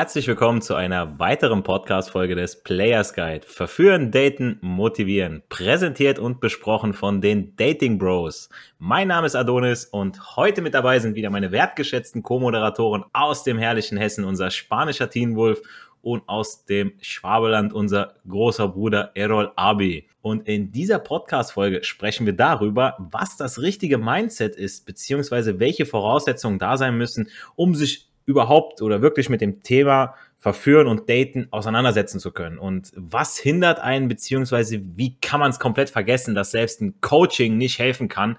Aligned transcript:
Herzlich 0.00 0.26
willkommen 0.28 0.62
zu 0.62 0.76
einer 0.76 1.18
weiteren 1.18 1.62
Podcast-Folge 1.62 2.34
des 2.34 2.62
Players 2.62 3.12
Guide. 3.12 3.46
Verführen, 3.46 4.10
daten, 4.10 4.56
motivieren. 4.62 5.42
Präsentiert 5.50 6.18
und 6.18 6.40
besprochen 6.40 6.94
von 6.94 7.20
den 7.20 7.54
Dating 7.56 7.98
Bros. 7.98 8.48
Mein 8.78 9.08
Name 9.08 9.26
ist 9.26 9.36
Adonis 9.36 9.84
und 9.84 10.36
heute 10.36 10.62
mit 10.62 10.72
dabei 10.72 11.00
sind 11.00 11.16
wieder 11.16 11.28
meine 11.28 11.52
wertgeschätzten 11.52 12.22
Co-Moderatoren 12.22 13.04
aus 13.12 13.44
dem 13.44 13.58
herrlichen 13.58 13.98
Hessen, 13.98 14.24
unser 14.24 14.50
spanischer 14.50 15.10
Teen 15.10 15.36
Wolf 15.36 15.60
und 16.00 16.26
aus 16.30 16.64
dem 16.64 16.94
Schwabeland 17.02 17.74
unser 17.74 18.14
großer 18.26 18.68
Bruder 18.68 19.10
Errol 19.14 19.52
Abi. 19.56 20.08
Und 20.22 20.48
in 20.48 20.72
dieser 20.72 20.98
Podcast-Folge 20.98 21.84
sprechen 21.84 22.24
wir 22.24 22.32
darüber, 22.32 22.96
was 22.98 23.36
das 23.36 23.60
richtige 23.60 23.98
Mindset 23.98 24.56
ist, 24.56 24.86
beziehungsweise 24.86 25.60
welche 25.60 25.84
Voraussetzungen 25.84 26.58
da 26.58 26.78
sein 26.78 26.96
müssen, 26.96 27.28
um 27.54 27.74
sich 27.74 28.09
überhaupt 28.26 28.82
oder 28.82 29.02
wirklich 29.02 29.28
mit 29.28 29.40
dem 29.40 29.62
Thema 29.62 30.14
Verführen 30.38 30.86
und 30.86 31.08
Daten 31.10 31.48
auseinandersetzen 31.50 32.18
zu 32.18 32.32
können. 32.32 32.58
Und 32.58 32.92
was 32.96 33.36
hindert 33.36 33.78
einen, 33.78 34.08
beziehungsweise 34.08 34.80
wie 34.96 35.16
kann 35.20 35.40
man 35.40 35.50
es 35.50 35.58
komplett 35.58 35.90
vergessen, 35.90 36.34
dass 36.34 36.50
selbst 36.50 36.80
ein 36.80 37.00
Coaching 37.00 37.58
nicht 37.58 37.78
helfen 37.78 38.08
kann? 38.08 38.38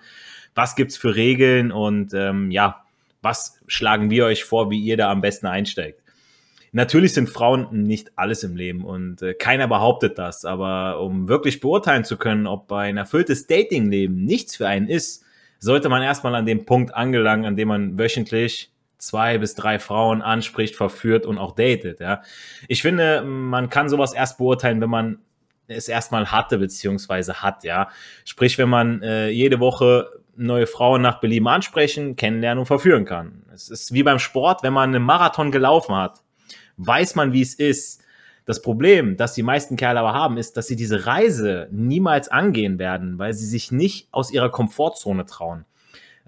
Was 0.56 0.76
gibt's 0.76 0.98
für 0.98 1.16
Regeln 1.16 1.72
und 1.72 2.14
ähm, 2.14 2.50
ja, 2.50 2.84
was 3.22 3.60
schlagen 3.68 4.10
wir 4.10 4.26
euch 4.26 4.44
vor, 4.44 4.72
wie 4.72 4.80
ihr 4.80 4.98
da 4.98 5.12
am 5.12 5.22
besten 5.22 5.46
einsteigt? 5.46 6.02
Natürlich 6.74 7.14
sind 7.14 7.30
Frauen 7.30 7.68
nicht 7.86 8.18
alles 8.18 8.44
im 8.44 8.56
Leben 8.56 8.86
und 8.86 9.22
äh, 9.22 9.34
keiner 9.34 9.68
behauptet 9.68 10.18
das, 10.18 10.46
aber 10.46 11.02
um 11.02 11.28
wirklich 11.28 11.60
beurteilen 11.60 12.06
zu 12.06 12.18
können, 12.18 12.48
ob 12.48 12.72
ein 12.72 12.96
erfülltes 12.96 13.46
Datingleben 13.46 14.24
nichts 14.24 14.56
für 14.56 14.68
einen 14.68 14.88
ist, 14.88 15.24
sollte 15.60 15.90
man 15.90 16.02
erstmal 16.02 16.34
an 16.34 16.46
dem 16.46 16.66
Punkt 16.66 16.96
angelangen, 16.96 17.46
an 17.46 17.58
dem 17.58 17.68
man 17.68 18.00
wöchentlich 18.00 18.71
zwei 19.02 19.38
bis 19.40 19.56
drei 19.56 19.80
Frauen 19.80 20.22
anspricht, 20.22 20.76
verführt 20.76 21.26
und 21.26 21.38
auch 21.38 21.54
datet. 21.54 22.00
Ja. 22.00 22.22
Ich 22.68 22.82
finde, 22.82 23.24
man 23.24 23.70
kann 23.70 23.90
sowas 23.90 24.14
erst 24.14 24.38
beurteilen, 24.38 24.80
wenn 24.80 24.90
man 24.90 25.20
es 25.68 25.88
erstmal 25.88 26.32
hatte, 26.32 26.60
beziehungsweise 26.60 27.42
hat, 27.42 27.64
ja. 27.64 27.90
Sprich, 28.26 28.58
wenn 28.58 28.70
man 28.70 29.02
äh, 29.02 29.30
jede 29.30 29.60
Woche 29.60 30.10
neue 30.36 30.68
Frauen 30.68 31.02
nach 31.02 31.20
Belieben 31.20 31.48
ansprechen, 31.48 32.16
kennenlernen 32.16 32.60
und 32.60 32.66
verführen 32.66 33.06
kann. 33.06 33.44
Es 33.54 33.70
ist 33.70 33.94
wie 33.94 34.04
beim 34.04 34.20
Sport, 34.20 34.64
wenn 34.64 34.74
man 34.74 34.94
einen 34.94 35.04
Marathon 35.04 35.52
gelaufen 35.52 35.96
hat, 35.96 36.22
weiß 36.78 37.16
man, 37.16 37.34
wie 37.34 37.42
es 37.42 37.56
ist. 37.56 38.02
Das 38.46 38.62
Problem, 38.62 39.18
das 39.18 39.34
die 39.34 39.44
meisten 39.44 39.78
Kerle 39.78 40.00
aber 40.00 40.14
haben, 40.14 40.38
ist, 40.38 40.58
dass 40.58 40.68
sie 40.68 40.76
diese 40.76 41.06
Reise 41.06 41.68
niemals 41.72 42.28
angehen 42.28 42.80
werden, 42.80 43.20
weil 43.20 43.34
sie 43.34 43.46
sich 43.46 43.72
nicht 43.72 44.08
aus 44.12 44.32
ihrer 44.32 44.50
Komfortzone 44.50 45.26
trauen. 45.26 45.66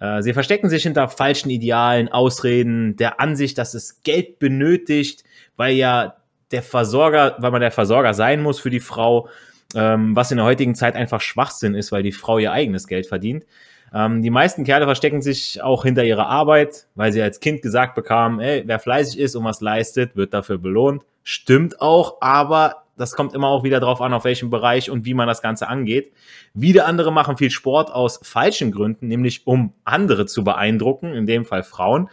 Äh, 0.03 0.21
sie 0.21 0.33
verstecken 0.33 0.69
sich 0.69 0.83
hinter 0.83 1.07
falschen 1.07 1.49
Idealen, 1.49 2.09
Ausreden, 2.09 2.97
der 2.97 3.21
Ansicht, 3.21 3.57
dass 3.57 3.73
es 3.73 4.03
Geld 4.03 4.37
benötigt, 4.37 5.23
weil 5.55 5.75
ja 5.75 6.15
der 6.51 6.61
Versorger, 6.61 7.37
weil 7.39 7.51
man 7.51 7.61
der 7.61 7.71
Versorger 7.71 8.13
sein 8.13 8.43
muss 8.43 8.59
für 8.59 8.69
die 8.69 8.81
Frau, 8.81 9.29
ähm, 9.75 10.13
was 10.13 10.29
in 10.29 10.37
der 10.37 10.45
heutigen 10.45 10.75
Zeit 10.75 10.95
einfach 10.95 11.21
Schwachsinn 11.21 11.73
ist, 11.73 11.93
weil 11.93 12.03
die 12.03 12.11
Frau 12.11 12.37
ihr 12.37 12.51
eigenes 12.51 12.87
Geld 12.87 13.07
verdient. 13.07 13.45
Ähm, 13.93 14.21
die 14.21 14.29
meisten 14.29 14.65
Kerle 14.65 14.85
verstecken 14.85 15.21
sich 15.21 15.63
auch 15.63 15.83
hinter 15.83 16.03
ihrer 16.03 16.27
Arbeit, 16.27 16.87
weil 16.95 17.13
sie 17.13 17.21
als 17.21 17.39
Kind 17.39 17.61
gesagt 17.61 17.95
bekamen, 17.95 18.41
ey, 18.41 18.63
wer 18.65 18.79
fleißig 18.79 19.17
ist 19.17 19.35
und 19.35 19.45
was 19.45 19.61
leistet, 19.61 20.17
wird 20.17 20.33
dafür 20.33 20.57
belohnt. 20.57 21.03
Stimmt 21.23 21.79
auch, 21.79 22.17
aber 22.19 22.82
das 22.95 23.13
kommt 23.13 23.33
immer 23.33 23.47
auch 23.47 23.63
wieder 23.63 23.79
drauf 23.79 24.01
an, 24.01 24.13
auf 24.13 24.23
welchem 24.23 24.49
Bereich 24.49 24.89
und 24.89 25.05
wie 25.05 25.13
man 25.13 25.27
das 25.27 25.41
Ganze 25.41 25.67
angeht. 25.67 26.11
Wieder 26.53 26.85
andere 26.85 27.11
machen 27.11 27.37
viel 27.37 27.49
Sport 27.49 27.91
aus 27.91 28.19
falschen 28.23 28.71
Gründen, 28.71 29.07
nämlich 29.07 29.47
um 29.47 29.73
andere 29.83 30.25
zu 30.25 30.43
beeindrucken, 30.43 31.13
in 31.13 31.25
dem 31.25 31.45
Fall 31.45 31.63
Frauen. 31.63 32.09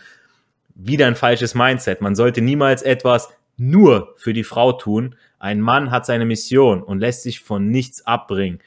Wieder 0.75 1.07
ein 1.07 1.17
falsches 1.17 1.55
Mindset. 1.55 2.01
Man 2.01 2.15
sollte 2.15 2.41
niemals 2.41 2.83
etwas 2.83 3.29
nur 3.59 4.15
für 4.17 4.33
die 4.33 4.45
Frau 4.45 4.73
tun. 4.73 5.17
Ein 5.39 5.61
Mann 5.61 5.91
hat 5.91 6.07
seine 6.07 6.25
Mission 6.25 6.83
und 6.83 7.01
lässt 7.01 7.23
sich 7.23 7.41
von 7.41 7.69
nichts 7.69 8.07
abbringen. 8.07 8.61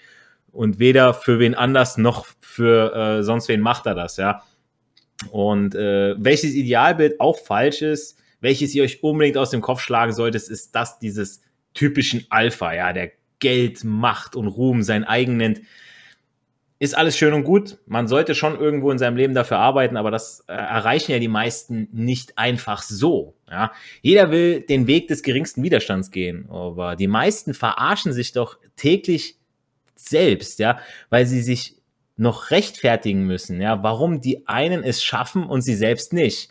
Und 0.52 0.78
weder 0.78 1.16
für 1.16 1.40
wen 1.40 1.56
anders 1.56 1.98
noch 1.98 2.28
für 2.40 2.94
äh, 2.94 3.24
sonst 3.24 3.48
wen 3.48 3.60
macht 3.60 3.88
er 3.88 3.96
das, 3.96 4.18
ja. 4.18 4.44
Und 5.32 5.74
äh, 5.74 6.16
welches 6.18 6.54
Idealbild 6.54 7.20
auch 7.20 7.40
falsch 7.40 7.82
ist, 7.82 8.20
welches 8.40 8.76
ihr 8.76 8.84
euch 8.84 9.02
unbedingt 9.02 9.38
aus 9.38 9.50
dem 9.50 9.62
Kopf 9.62 9.80
schlagen 9.80 10.14
solltet, 10.14 10.44
ist 10.50 10.76
das 10.76 11.00
dieses 11.00 11.42
typischen 11.74 12.26
Alpha, 12.30 12.74
ja, 12.74 12.94
der 12.94 13.12
Geld, 13.40 13.84
Macht 13.84 14.36
und 14.36 14.48
Ruhm 14.48 14.84
sein 14.84 15.04
eigen 15.04 15.38
nennt. 15.38 15.62
Ist 16.80 16.98
alles 16.98 17.18
schön 17.18 17.34
und 17.34 17.44
gut. 17.44 17.78
Man 17.86 18.08
sollte 18.08 18.36
schon 18.36 18.60
irgendwo 18.60 18.92
in 18.92 18.98
seinem 18.98 19.16
Leben 19.16 19.34
dafür 19.34 19.58
arbeiten, 19.58 19.96
aber 19.96 20.12
das 20.12 20.42
äh, 20.48 20.54
erreichen 20.54 21.12
ja 21.12 21.20
die 21.20 21.28
meisten 21.28 21.88
nicht 21.92 22.38
einfach 22.38 22.82
so. 22.82 23.36
Ja? 23.50 23.72
Jeder 24.02 24.32
will 24.32 24.62
den 24.62 24.88
Weg 24.88 25.08
des 25.08 25.24
geringsten 25.24 25.64
Widerstands 25.64 26.12
gehen, 26.12 26.50
aber 26.50 26.96
die 26.96 27.08
meisten 27.08 27.54
verarschen 27.54 28.12
sich 28.12 28.34
doch 28.34 28.58
täglich 28.76 29.38
selbst, 29.96 30.60
ja, 30.60 30.80
weil 31.10 31.26
sie 31.26 31.42
sich 31.42 31.78
noch 32.16 32.52
rechtfertigen 32.52 33.26
müssen, 33.26 33.62
ja, 33.62 33.82
warum 33.82 34.22
die 34.22 34.48
einen 34.48 34.84
es 34.84 35.04
schaffen 35.04 35.44
und 35.44 35.62
sie 35.62 35.76
selbst 35.76 36.14
nicht. 36.14 36.50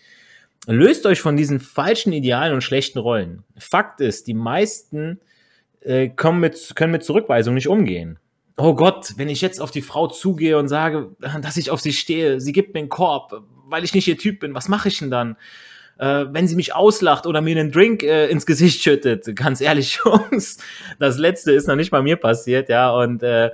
Löst 0.66 1.06
euch 1.06 1.20
von 1.20 1.36
diesen 1.36 1.58
falschen 1.58 2.12
Idealen 2.12 2.54
und 2.54 2.62
schlechten 2.62 2.98
Rollen. 2.98 3.42
Fakt 3.58 4.00
ist, 4.00 4.28
die 4.28 4.34
meisten 4.34 5.20
äh, 5.80 6.08
kommen 6.08 6.40
mit, 6.40 6.72
können 6.76 6.92
mit 6.92 7.04
Zurückweisung 7.04 7.54
nicht 7.54 7.68
umgehen. 7.68 8.18
Oh 8.56 8.74
Gott, 8.74 9.14
wenn 9.16 9.28
ich 9.28 9.40
jetzt 9.40 9.60
auf 9.60 9.70
die 9.70 9.82
Frau 9.82 10.06
zugehe 10.06 10.58
und 10.58 10.68
sage, 10.68 11.16
dass 11.42 11.56
ich 11.56 11.70
auf 11.70 11.80
sie 11.80 11.92
stehe, 11.92 12.40
sie 12.40 12.52
gibt 12.52 12.74
mir 12.74 12.80
einen 12.80 12.88
Korb, 12.88 13.42
weil 13.66 13.82
ich 13.82 13.94
nicht 13.94 14.06
ihr 14.06 14.18
Typ 14.18 14.40
bin, 14.40 14.54
was 14.54 14.68
mache 14.68 14.88
ich 14.88 14.98
denn 14.98 15.10
dann? 15.10 15.36
Äh, 15.98 16.26
wenn 16.30 16.46
sie 16.46 16.56
mich 16.56 16.74
auslacht 16.74 17.26
oder 17.26 17.40
mir 17.40 17.58
einen 17.58 17.72
Drink 17.72 18.02
äh, 18.02 18.28
ins 18.28 18.46
Gesicht 18.46 18.82
schüttet, 18.82 19.34
ganz 19.34 19.60
ehrlich, 19.60 20.00
Jungs, 20.04 20.58
das 20.98 21.18
letzte 21.18 21.52
ist 21.52 21.66
noch 21.66 21.76
nicht 21.76 21.90
bei 21.90 22.02
mir 22.02 22.16
passiert, 22.16 22.68
ja, 22.68 22.90
und 22.90 23.22
äh, 23.22 23.50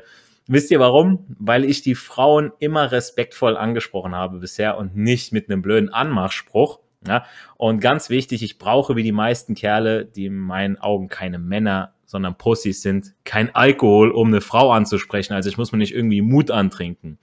wisst 0.46 0.70
ihr 0.70 0.80
warum? 0.80 1.24
Weil 1.38 1.64
ich 1.64 1.82
die 1.82 1.94
Frauen 1.94 2.52
immer 2.58 2.92
respektvoll 2.92 3.56
angesprochen 3.56 4.14
habe 4.14 4.38
bisher 4.38 4.76
und 4.76 4.96
nicht 4.96 5.32
mit 5.32 5.48
einem 5.48 5.62
blöden 5.62 5.88
Anmachspruch. 5.88 6.80
Ja? 7.06 7.24
Und 7.56 7.80
ganz 7.80 8.10
wichtig, 8.10 8.42
ich 8.42 8.58
brauche 8.58 8.96
wie 8.96 9.02
die 9.02 9.12
meisten 9.12 9.54
Kerle, 9.54 10.04
die 10.04 10.26
in 10.26 10.36
meinen 10.36 10.78
Augen 10.78 11.08
keine 11.08 11.38
Männer, 11.38 11.94
sondern 12.06 12.38
Pussys 12.38 12.82
sind, 12.82 13.14
kein 13.24 13.54
Alkohol, 13.54 14.10
um 14.10 14.28
eine 14.28 14.40
Frau 14.40 14.72
anzusprechen. 14.72 15.34
Also 15.34 15.48
ich 15.48 15.58
muss 15.58 15.72
mir 15.72 15.78
nicht 15.78 15.94
irgendwie 15.94 16.22
Mut 16.22 16.50
antrinken. 16.50 17.18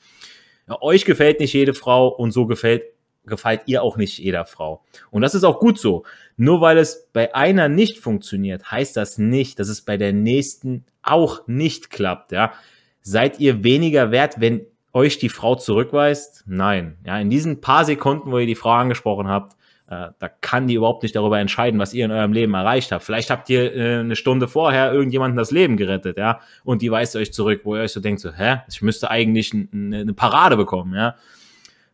Ja, 0.68 0.82
euch 0.82 1.06
gefällt 1.06 1.40
nicht 1.40 1.54
jede 1.54 1.74
Frau 1.74 2.08
und 2.08 2.32
so 2.32 2.46
gefällt, 2.46 2.84
gefällt 3.26 3.62
ihr 3.66 3.82
auch 3.82 3.98
nicht 3.98 4.20
jeder 4.20 4.46
Frau. 4.46 4.84
Und 5.10 5.24
das 5.24 5.34
ist 5.34 5.44
auch 5.44 5.60
gut 5.60 5.80
so. 5.80 6.06
Nur 6.38 6.62
weil 6.62 6.78
es 6.78 7.10
bei 7.14 7.34
einer 7.34 7.68
nicht 7.68 7.98
funktioniert, 7.98 8.72
heißt 8.72 8.96
das 8.96 9.18
nicht, 9.18 9.60
dass 9.60 9.70
es 9.70 9.82
bei 9.82 9.98
der 9.98 10.14
nächsten 10.14 10.86
auch 11.02 11.48
nicht 11.48 11.90
klappt. 11.90 12.32
Ja? 12.32 12.54
Seid 13.02 13.40
ihr 13.40 13.64
weniger 13.64 14.12
wert, 14.12 14.40
wenn 14.40 14.66
euch 14.94 15.18
die 15.18 15.30
Frau 15.30 15.56
zurückweist? 15.56 16.44
Nein. 16.48 16.98
Ja, 17.06 17.20
in 17.20 17.30
diesen 17.30 17.62
paar 17.62 17.86
Sekunden, 17.86 18.32
wo 18.32 18.38
ihr 18.38 18.48
die 18.48 18.56
Frau 18.56 18.72
angesprochen 18.72 19.28
habt, 19.28 19.56
äh, 19.88 20.08
da 20.18 20.30
kann 20.42 20.68
die 20.68 20.76
überhaupt 20.76 21.04
nicht 21.04 21.16
darüber 21.16 21.40
entscheiden, 21.40 21.80
was 21.80 21.94
ihr 21.94 22.06
in 22.06 22.12
eurem 22.12 22.34
Leben 22.34 22.54
erreicht 22.56 22.92
habt. 22.92 23.04
Vielleicht 23.04 23.30
habt 23.30 23.50
ihr 23.50 23.76
äh, 23.76 24.00
eine 24.00 24.16
Stunde 24.16 24.48
vorher 24.48 24.92
irgendjemanden 24.92 25.38
das 25.38 25.52
Leben 25.52 25.78
gerettet, 25.78 26.18
ja, 26.18 26.40
und 26.64 26.82
die 26.82 26.90
weist 26.90 27.16
euch 27.16 27.34
zurück, 27.34 27.62
wo 27.64 27.76
ihr 27.76 27.84
euch 27.84 27.92
so 27.92 28.00
denkt, 28.00 28.22
so, 28.22 28.34
hä, 28.34 28.62
ich 28.68 28.82
müsste 28.82 29.12
eigentlich 29.12 29.54
eine, 29.54 30.14
Parade 30.14 30.58
bekommen, 30.58 30.96
ja. 30.96 31.16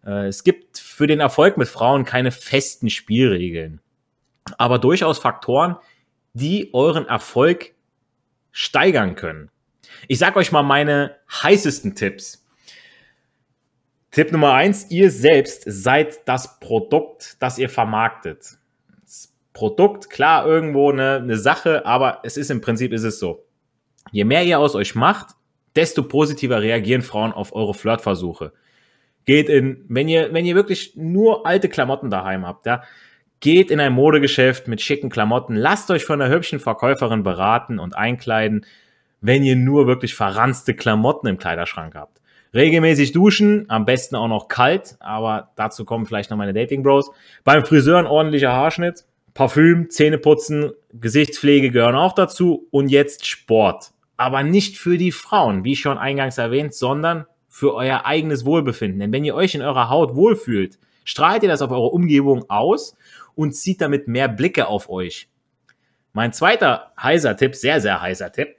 Äh, 0.06 0.28
es 0.28 0.44
gibt 0.44 0.78
für 0.78 1.07
den 1.07 1.19
Erfolg 1.19 1.57
mit 1.57 1.68
Frauen 1.68 2.06
keine 2.06 2.31
festen 2.31 2.90
Spielregeln, 2.90 3.81
aber 4.57 4.80
durchaus 4.80 5.19
Faktoren, 5.19 5.75
die 6.34 6.69
euren 6.74 7.07
Erfolg 7.07 7.74
steigern 8.51 9.16
können. 9.16 9.50
Ich 10.07 10.18
sag 10.18 10.38
euch 10.38 10.53
mal 10.53 10.63
meine 10.63 11.18
heißesten 11.30 11.96
Tipps 11.96 12.46
Tipp 14.12 14.34
Nummer 14.34 14.54
eins, 14.54 14.92
ihr 14.92 15.10
selbst 15.10 15.63
seid 15.66 16.28
das 16.28 16.60
Produkt, 16.60 17.38
das 17.40 17.58
ihr 17.58 17.69
vermarktet. 17.69 18.58
Das 19.04 19.34
Produkt, 19.54 20.10
klar, 20.10 20.46
irgendwo 20.46 20.92
eine, 20.92 21.16
eine 21.16 21.38
Sache, 21.38 21.86
aber 21.86 22.19
es 22.24 22.36
ist 22.36 22.52
im 22.52 22.60
Prinzip 22.60 22.92
ist 22.92 23.04
es 23.04 23.19
so. 23.19 23.46
Je 24.12 24.25
mehr 24.25 24.44
ihr 24.44 24.60
aus 24.60 24.75
euch 24.75 24.96
macht, 24.96 25.36
desto 25.78 26.04
positiver 26.04 26.62
reagieren 26.62 27.04
Frauen 27.04 27.31
auf 27.31 27.56
eure 27.56 27.74
Flirtversuche. 27.74 28.52
Geht 29.24 29.48
in, 29.48 29.86
wenn 29.88 30.10
ihr, 30.10 30.34
wenn 30.34 30.46
ihr 30.46 30.56
wirklich 30.56 30.98
nur 30.98 31.46
alte 31.46 31.69
Klamotten 31.69 32.10
daheim 32.10 32.46
habt, 32.46 32.66
ja, 32.66 32.84
geht 33.40 33.72
in 33.72 33.80
ein 33.80 33.94
Modegeschäft 33.94 34.68
mit 34.68 34.81
schicken 34.81 35.10
Klamotten, 35.10 35.56
lasst 35.56 35.90
euch 35.90 36.04
von 36.04 36.22
einer 36.22 36.34
hübschen 36.34 36.60
Verkäuferin 36.60 37.24
beraten 37.24 37.80
und 37.80 37.96
einkleiden, 37.96 38.66
wenn 39.22 39.44
ihr 39.44 39.56
nur 39.56 39.88
wirklich 39.88 40.16
verranzte 40.16 40.74
Klamotten 40.74 41.28
im 41.28 41.38
Kleiderschrank 41.38 41.96
habt. 41.96 42.11
Regelmäßig 42.53 43.13
duschen, 43.13 43.65
am 43.69 43.86
besten 43.86 44.15
auch 44.15 44.27
noch 44.27 44.50
kalt, 44.50 44.98
aber 45.00 45.51
dazu 45.56 45.86
kommen 45.86 46.06
vielleicht 46.06 46.30
noch 46.30 46.38
meine 46.38 46.53
Dating 46.53 46.83
Bros. 46.83 47.12
Beim 47.45 47.65
Friseur 47.65 47.98
ein 47.98 48.07
ordentlicher 48.07 48.51
Haarschnitt, 48.51 49.06
Parfüm, 49.33 49.89
Zähneputzen, 49.89 50.71
Gesichtspflege 50.92 51.71
gehören 51.71 51.95
auch 51.95 52.13
dazu 52.13 52.68
und 52.71 52.89
jetzt 52.89 53.25
Sport. 53.25 53.92
Aber 54.18 54.44
nicht 54.44 54.77
für 54.77 54.98
die 54.98 55.13
Frauen, 55.13 55.63
wie 55.63 55.77
schon 55.77 55.98
eingangs 55.98 56.38
erwähnt, 56.38 56.74
sondern 56.74 57.25
für 57.48 57.74
euer 57.74 58.06
eigenes 58.06 58.45
Wohlbefinden. 58.45 59.00
Denn 59.00 59.13
wenn 59.13 59.24
ihr 59.24 59.36
euch 59.36 59.56
in 59.56 59.62
eurer 59.62 59.89
Haut 59.89 60.15
wohlfühlt, 60.15 60.77
strahlt 61.06 61.44
ihr 61.44 61.50
das 61.50 61.62
auf 61.62 61.71
eure 61.71 61.88
Umgebung 61.88 62.50
aus 62.50 62.98
und 63.33 63.53
zieht 63.53 63.80
damit 63.80 64.09
mehr 64.09 64.27
Blicke 64.27 64.68
auf 64.68 64.89
euch. 64.89 65.30
Mein 66.12 66.33
zweiter 66.33 66.92
heißer 67.01 67.38
Tipp, 67.38 67.56
sehr, 67.56 67.80
sehr 67.80 68.01
heißer 68.01 68.33
Tipp, 68.33 68.56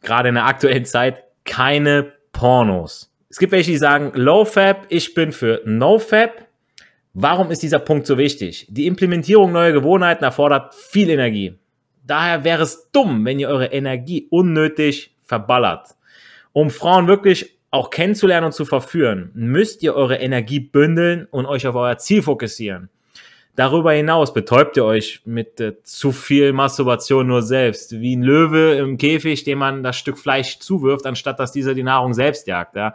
gerade 0.00 0.28
in 0.28 0.36
der 0.36 0.46
aktuellen 0.46 0.84
Zeit, 0.84 1.24
keine 1.44 2.12
Pornos. 2.42 3.08
Es 3.28 3.38
gibt 3.38 3.52
welche, 3.52 3.70
die 3.70 3.76
sagen, 3.76 4.10
Low 4.16 4.44
Fab, 4.44 4.86
ich 4.88 5.14
bin 5.14 5.30
für 5.30 5.62
No 5.64 6.00
Fab. 6.00 6.48
Warum 7.14 7.52
ist 7.52 7.62
dieser 7.62 7.78
Punkt 7.78 8.04
so 8.04 8.18
wichtig? 8.18 8.66
Die 8.68 8.88
Implementierung 8.88 9.52
neuer 9.52 9.70
Gewohnheiten 9.70 10.24
erfordert 10.24 10.74
viel 10.74 11.08
Energie. 11.08 11.56
Daher 12.04 12.42
wäre 12.42 12.64
es 12.64 12.90
dumm, 12.90 13.24
wenn 13.24 13.38
ihr 13.38 13.48
eure 13.48 13.66
Energie 13.66 14.26
unnötig 14.28 15.14
verballert. 15.22 15.90
Um 16.52 16.70
Frauen 16.70 17.06
wirklich 17.06 17.56
auch 17.70 17.90
kennenzulernen 17.90 18.46
und 18.46 18.54
zu 18.54 18.64
verführen, 18.64 19.30
müsst 19.34 19.84
ihr 19.84 19.94
eure 19.94 20.16
Energie 20.16 20.58
bündeln 20.58 21.28
und 21.30 21.46
euch 21.46 21.68
auf 21.68 21.76
euer 21.76 21.98
Ziel 21.98 22.22
fokussieren. 22.22 22.90
Darüber 23.54 23.92
hinaus 23.92 24.32
betäubt 24.32 24.78
ihr 24.78 24.84
euch 24.84 25.20
mit 25.26 25.60
äh, 25.60 25.82
zu 25.82 26.10
viel 26.10 26.54
Masturbation 26.54 27.26
nur 27.26 27.42
selbst, 27.42 28.00
wie 28.00 28.16
ein 28.16 28.22
Löwe 28.22 28.76
im 28.76 28.96
Käfig, 28.96 29.44
dem 29.44 29.58
man 29.58 29.82
das 29.82 29.96
Stück 29.96 30.18
Fleisch 30.18 30.58
zuwirft, 30.58 31.04
anstatt 31.04 31.38
dass 31.38 31.52
dieser 31.52 31.74
die 31.74 31.82
Nahrung 31.82 32.14
selbst 32.14 32.46
jagt. 32.46 32.76
Ja? 32.76 32.94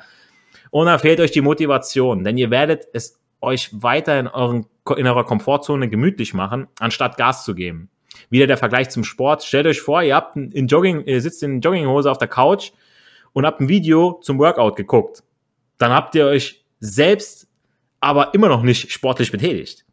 Und 0.71 0.88
da 0.88 0.98
fehlt 0.98 1.19
euch 1.19 1.31
die 1.31 1.42
Motivation, 1.42 2.24
denn 2.24 2.38
ihr 2.38 2.50
werdet 2.50 2.88
es 2.94 3.19
euch 3.39 3.69
weiter 3.71 4.19
in, 4.19 4.27
euren, 4.27 4.65
in 4.95 5.06
eurer 5.06 5.25
Komfortzone 5.25 5.89
gemütlich 5.89 6.33
machen, 6.33 6.68
anstatt 6.80 7.18
Gas 7.18 7.45
zu 7.45 7.54
geben. 7.54 7.89
Wieder 8.31 8.48
der 8.48 8.57
Vergleich 8.57 8.89
zum 8.89 9.04
Sport. 9.04 9.44
Stellt 9.44 9.68
euch 9.68 9.80
vor, 9.80 10.01
ihr 10.01 10.15
habt 10.15 10.36
in 10.36 10.68
Jogging, 10.68 11.04
ihr 11.06 11.21
sitzt 11.21 11.44
in 11.44 11.62
Jogginghose 11.62 12.09
auf 12.09 12.18
der 12.18 12.27
Couch 12.27 12.71
und 13.33 13.45
habt 13.45 13.62
ein 13.62 13.69
Video 13.69 14.19
zum 14.24 14.39
Workout 14.39 14.75
geguckt. 14.75 15.24
Dann 15.77 15.92
habt 15.92 16.15
ihr 16.15 16.25
euch 16.25 16.65
selbst 16.80 17.48
aber 18.00 18.33
immer 18.33 18.48
noch 18.48 18.63
nicht 18.63 18.92
sportlich 18.92 19.31
betätigt. 19.31 19.87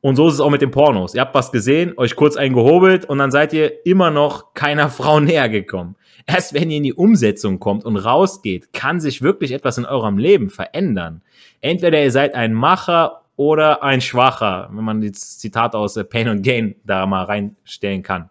Und 0.00 0.16
so 0.16 0.28
ist 0.28 0.34
es 0.34 0.40
auch 0.40 0.50
mit 0.50 0.62
den 0.62 0.70
Pornos. 0.70 1.14
Ihr 1.14 1.20
habt 1.20 1.34
was 1.34 1.50
gesehen, 1.50 1.94
euch 1.96 2.14
kurz 2.14 2.36
eingehobelt 2.36 3.04
und 3.04 3.18
dann 3.18 3.30
seid 3.30 3.52
ihr 3.52 3.84
immer 3.86 4.10
noch 4.10 4.54
keiner 4.54 4.88
Frau 4.90 5.20
näher 5.20 5.48
gekommen. 5.48 5.96
Erst 6.26 6.54
wenn 6.54 6.70
ihr 6.70 6.76
in 6.76 6.82
die 6.82 6.92
Umsetzung 6.92 7.58
kommt 7.58 7.84
und 7.84 7.96
rausgeht, 7.96 8.72
kann 8.72 9.00
sich 9.00 9.22
wirklich 9.22 9.52
etwas 9.52 9.78
in 9.78 9.86
eurem 9.86 10.18
Leben 10.18 10.50
verändern. 10.50 11.22
Entweder 11.60 12.02
ihr 12.02 12.10
seid 12.10 12.34
ein 12.34 12.54
Macher 12.54 13.22
oder 13.36 13.82
ein 13.82 14.00
Schwacher, 14.00 14.68
wenn 14.72 14.84
man 14.84 15.00
das 15.00 15.38
Zitat 15.38 15.74
aus 15.74 15.96
äh, 15.96 16.04
Pain 16.04 16.28
and 16.28 16.42
Gain 16.44 16.74
da 16.84 17.06
mal 17.06 17.24
reinstellen 17.24 18.02
kann. 18.02 18.30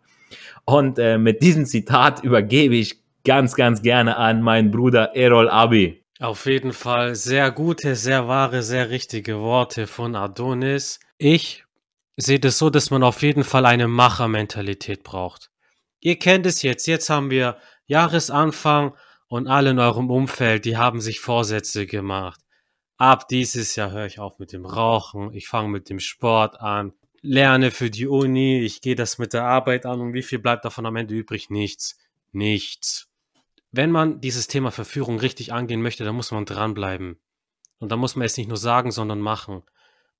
Und 0.65 0.99
äh, 0.99 1.17
mit 1.17 1.41
diesem 1.41 1.65
Zitat 1.65 2.23
übergebe 2.23 2.75
ich 2.75 3.01
ganz, 3.23 3.55
ganz 3.55 3.81
gerne 3.81 4.17
an 4.17 4.41
meinen 4.41 4.69
Bruder 4.69 5.15
Erol 5.15 5.49
Abi. 5.49 6.03
Auf 6.19 6.45
jeden 6.45 6.73
Fall 6.73 7.15
sehr 7.15 7.51
gute, 7.51 7.95
sehr 7.95 8.27
wahre, 8.27 8.63
sehr 8.63 8.89
richtige 8.89 9.39
Worte 9.39 9.87
von 9.87 10.15
Adonis. 10.15 10.99
Ich 11.17 11.65
sehe 12.15 12.39
das 12.39 12.57
so, 12.57 12.69
dass 12.69 12.91
man 12.91 13.03
auf 13.03 13.21
jeden 13.23 13.43
Fall 13.43 13.65
eine 13.65 13.87
Machermentalität 13.87 15.03
braucht. 15.03 15.49
Ihr 15.99 16.19
kennt 16.19 16.45
es 16.45 16.61
jetzt. 16.61 16.85
Jetzt 16.85 17.09
haben 17.09 17.31
wir 17.31 17.57
Jahresanfang 17.87 18.95
und 19.27 19.47
alle 19.47 19.71
in 19.71 19.79
eurem 19.79 20.09
Umfeld, 20.11 20.65
die 20.65 20.77
haben 20.77 21.01
sich 21.01 21.19
Vorsätze 21.19 21.87
gemacht. 21.87 22.39
Ab 22.97 23.27
dieses 23.27 23.75
Jahr 23.75 23.91
höre 23.91 24.05
ich 24.05 24.19
auf 24.19 24.39
mit 24.39 24.51
dem 24.51 24.65
Rauchen, 24.65 25.33
ich 25.33 25.47
fange 25.47 25.69
mit 25.69 25.89
dem 25.89 25.99
Sport 25.99 26.59
an, 26.61 26.93
lerne 27.21 27.71
für 27.71 27.89
die 27.89 28.07
Uni, 28.07 28.59
ich 28.59 28.81
gehe 28.81 28.95
das 28.95 29.17
mit 29.17 29.33
der 29.33 29.43
Arbeit 29.43 29.85
an 29.85 30.01
und 30.01 30.13
wie 30.13 30.23
viel 30.23 30.39
bleibt 30.39 30.65
davon 30.65 30.85
am 30.85 30.95
Ende 30.95 31.13
übrig? 31.13 31.49
Nichts. 31.49 31.97
Nichts. 32.31 33.07
Wenn 33.71 33.91
man 33.91 34.21
dieses 34.21 34.47
Thema 34.47 34.71
Verführung 34.71 35.19
richtig 35.19 35.53
angehen 35.53 35.81
möchte, 35.81 36.03
dann 36.05 36.15
muss 36.15 36.31
man 36.31 36.45
dranbleiben. 36.45 37.19
Und 37.79 37.91
da 37.91 37.97
muss 37.97 38.15
man 38.15 38.25
es 38.25 38.37
nicht 38.37 38.47
nur 38.47 38.57
sagen, 38.57 38.91
sondern 38.91 39.19
machen. 39.19 39.63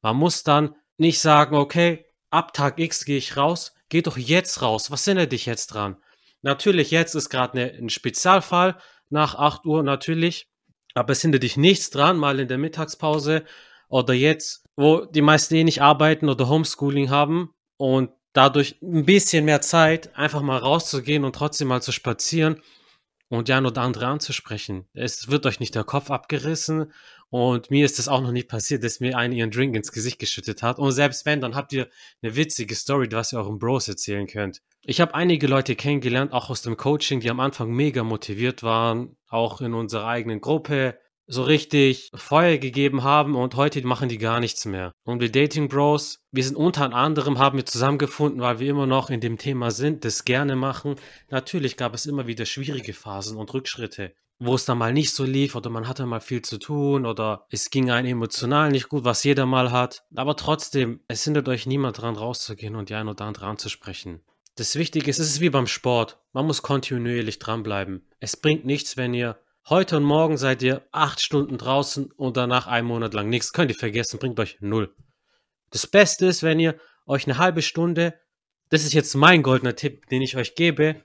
Man 0.02 0.16
muss 0.16 0.44
dann 0.44 0.76
nicht 0.98 1.20
sagen, 1.20 1.56
okay, 1.56 2.06
ab 2.30 2.54
Tag 2.54 2.80
X 2.80 3.06
gehe 3.06 3.18
ich 3.18 3.38
raus, 3.38 3.74
geh 3.90 4.02
doch 4.02 4.18
jetzt 4.18 4.62
raus. 4.62 4.92
Was 4.92 5.06
hindert 5.06 5.32
dich 5.32 5.46
jetzt 5.46 5.68
dran? 5.68 5.98
Natürlich, 6.42 6.92
jetzt 6.92 7.16
ist 7.16 7.30
gerade 7.30 7.58
ne, 7.58 7.74
ein 7.78 7.90
Spezialfall 7.90 8.78
nach 9.10 9.36
8 9.36 9.66
Uhr, 9.66 9.84
natürlich. 9.84 10.48
Aber 10.94 11.12
es 11.12 11.22
hindert 11.22 11.44
dich 11.44 11.58
nichts 11.58 11.90
dran, 11.90 12.18
mal 12.18 12.40
in 12.40 12.48
der 12.48 12.58
Mittagspause 12.58 13.44
oder 13.88 14.14
jetzt, 14.14 14.66
wo 14.76 15.06
die 15.06 15.22
meisten 15.22 15.56
eh 15.56 15.64
nicht 15.64 15.82
arbeiten 15.82 16.30
oder 16.30 16.50
Homeschooling 16.50 17.10
haben 17.10 17.54
und 17.78 18.12
dadurch 18.34 18.82
ein 18.82 19.06
bisschen 19.06 19.46
mehr 19.46 19.62
Zeit, 19.62 20.16
einfach 20.16 20.42
mal 20.42 20.58
rauszugehen 20.58 21.24
und 21.24 21.36
trotzdem 21.36 21.68
mal 21.68 21.82
zu 21.82 21.92
spazieren 21.92 22.62
und 23.30 23.50
ja 23.50 23.60
oder 23.60 23.82
andere 23.82 24.08
anzusprechen. 24.08 24.88
Es 24.94 25.30
wird 25.30 25.46
euch 25.46 25.60
nicht 25.60 25.76
der 25.76 25.84
Kopf 25.84 26.12
abgerissen 26.12 26.92
und 27.30 27.70
mir 27.70 27.86
ist 27.86 28.00
das 28.00 28.08
auch 28.08 28.22
noch 28.22 28.32
nicht 28.32 28.48
passiert, 28.48 28.84
dass 28.84 29.00
mir 29.00 29.18
einer 29.18 29.34
ihren 29.34 29.52
Drink 29.52 29.76
ins 29.76 29.92
Gesicht 29.92 30.20
geschüttet 30.20 30.64
hat. 30.64 30.80
Und 30.80 30.92
selbst 30.92 31.26
wenn, 31.26 31.42
dann 31.42 31.56
habt 31.56 31.74
ihr 31.74 31.90
eine 32.22 32.36
witzige 32.36 32.76
Story, 32.76 33.08
was 33.12 33.34
ihr 33.34 33.40
euren 33.40 33.60
Bros 33.60 33.88
erzählen 33.88 34.28
könnt. 34.28 34.62
Ich 34.84 35.02
habe 35.02 35.14
einige 35.16 35.48
Leute 35.48 35.76
kennengelernt, 35.76 36.32
auch 36.32 36.50
aus 36.50 36.62
dem 36.62 36.78
Coaching, 36.78 37.20
die 37.20 37.30
am 37.30 37.42
Anfang 37.42 37.72
mega 37.72 38.04
motiviert 38.04 38.64
waren, 38.64 39.18
auch 39.28 39.60
in 39.60 39.74
unserer 39.74 40.08
eigenen 40.08 40.40
Gruppe 40.40 40.98
so 41.30 41.44
richtig 41.44 42.10
Feuer 42.16 42.58
gegeben 42.58 43.04
haben 43.04 43.36
und 43.36 43.56
heute 43.56 43.86
machen 43.86 44.08
die 44.08 44.18
gar 44.18 44.40
nichts 44.40 44.64
mehr. 44.64 44.94
Und 45.04 45.20
wir 45.20 45.30
Dating 45.30 45.68
Bros, 45.68 46.24
wir 46.32 46.44
sind 46.44 46.56
unter 46.56 46.94
anderem, 46.94 47.38
haben 47.38 47.58
wir 47.58 47.66
zusammengefunden, 47.66 48.40
weil 48.40 48.60
wir 48.60 48.70
immer 48.70 48.88
noch 48.88 49.10
in 49.10 49.20
dem 49.20 49.38
Thema 49.38 49.72
sind, 49.72 50.06
das 50.06 50.24
gerne 50.24 50.56
machen. 50.56 50.96
Natürlich 51.30 51.76
gab 51.76 51.94
es 51.94 52.06
immer 52.06 52.28
wieder 52.28 52.46
schwierige 52.46 52.94
Phasen 52.94 53.38
und 53.38 53.54
Rückschritte, 53.54 54.14
wo 54.40 54.56
es 54.56 54.66
dann 54.66 54.78
mal 54.78 54.94
nicht 54.94 55.14
so 55.14 55.24
lief 55.24 55.56
oder 55.56 55.70
man 55.70 55.88
hatte 55.88 56.06
mal 56.06 56.20
viel 56.20 56.42
zu 56.42 56.58
tun 56.60 57.06
oder 57.06 57.46
es 57.50 57.70
ging 57.70 57.90
einem 57.90 58.08
emotional 58.08 58.72
nicht 58.72 58.90
gut, 58.90 59.04
was 59.04 59.24
jeder 59.24 59.46
mal 59.46 59.72
hat. 59.72 60.04
Aber 60.16 60.36
trotzdem, 60.36 61.00
es 61.08 61.24
hindert 61.24 61.50
euch 61.50 61.66
niemand 61.66 62.02
dran 62.02 62.16
rauszugehen 62.16 62.76
und 62.76 62.90
die 62.90 62.96
ein 62.96 63.08
oder 63.08 63.26
andere 63.26 63.48
anzusprechen. 63.48 64.22
Das 64.56 64.76
Wichtige 64.76 65.10
ist, 65.10 65.20
es 65.20 65.30
ist 65.30 65.42
wie 65.42 65.50
beim 65.50 65.68
Sport. 65.68 66.20
Man 66.34 66.46
muss 66.46 66.62
kontinuierlich 66.62 67.40
dranbleiben. 67.40 68.08
Es 68.20 68.38
bringt 68.38 68.66
nichts, 68.66 68.98
wenn 68.98 69.14
ihr 69.14 69.38
Heute 69.70 69.98
und 69.98 70.04
morgen 70.04 70.38
seid 70.38 70.64
ihr 70.64 70.88
acht 70.94 71.22
Stunden 71.22 71.58
draußen 71.58 72.10
und 72.14 72.38
danach 72.38 72.68
einen 72.68 72.88
Monat 72.88 73.14
lang 73.14 73.28
nichts. 73.28 73.52
Könnt 73.52 73.70
ihr 73.70 73.78
vergessen, 73.78 74.18
bringt 74.18 74.40
euch 74.40 74.56
null. 74.62 74.96
Das 75.72 75.86
Beste 75.86 76.26
ist, 76.26 76.42
wenn 76.42 76.58
ihr 76.58 76.80
euch 77.06 77.28
eine 77.28 77.38
halbe 77.38 77.62
Stunde, 77.62 78.18
das 78.70 78.86
ist 78.86 78.94
jetzt 78.94 79.14
mein 79.16 79.44
goldener 79.44 79.76
Tipp, 79.76 80.08
den 80.08 80.22
ich 80.22 80.38
euch 80.38 80.56
gebe, 80.56 81.04